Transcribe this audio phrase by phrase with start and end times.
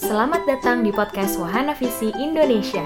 [0.00, 2.82] Selamat datang di podcast Wahana Visi Indonesia.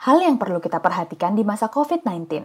[0.00, 2.44] Hal yang perlu kita perhatikan di masa COVID-19.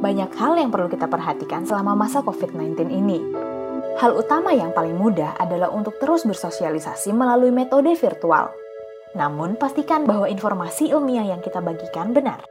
[0.00, 3.18] Banyak hal yang perlu kita perhatikan selama masa COVID-19 ini.
[3.98, 8.54] Hal utama yang paling mudah adalah untuk terus bersosialisasi melalui metode virtual.
[9.18, 12.46] Namun, pastikan bahwa informasi ilmiah yang kita bagikan benar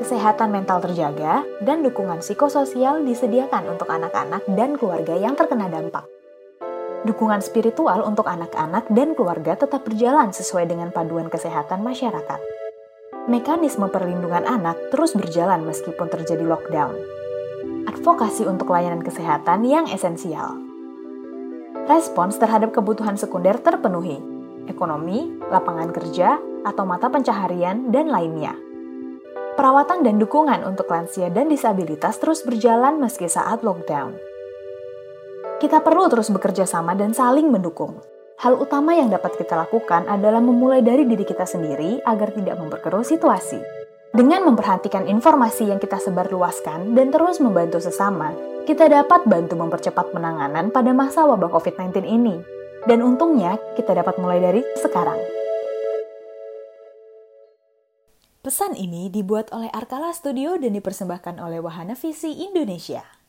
[0.00, 6.08] kesehatan mental terjaga, dan dukungan psikososial disediakan untuk anak-anak dan keluarga yang terkena dampak.
[7.04, 12.40] Dukungan spiritual untuk anak-anak dan keluarga tetap berjalan sesuai dengan paduan kesehatan masyarakat.
[13.28, 16.96] Mekanisme perlindungan anak terus berjalan meskipun terjadi lockdown.
[17.88, 20.56] Advokasi untuk layanan kesehatan yang esensial.
[21.88, 24.20] Respons terhadap kebutuhan sekunder terpenuhi,
[24.68, 28.69] ekonomi, lapangan kerja, atau mata pencaharian, dan lainnya.
[29.58, 34.14] Perawatan dan dukungan untuk lansia dan disabilitas terus berjalan meski saat lockdown.
[35.58, 37.98] Kita perlu terus bekerja sama dan saling mendukung.
[38.40, 43.04] Hal utama yang dapat kita lakukan adalah memulai dari diri kita sendiri agar tidak memperkeruh
[43.04, 43.60] situasi.
[44.10, 48.32] Dengan memperhatikan informasi yang kita sebarluaskan dan terus membantu sesama,
[48.64, 52.36] kita dapat bantu mempercepat penanganan pada masa wabah COVID-19 ini.
[52.88, 55.39] Dan untungnya, kita dapat mulai dari sekarang.
[58.40, 63.19] Pesan ini dibuat oleh Arkala Studio dan dipersembahkan oleh Wahana Visi Indonesia.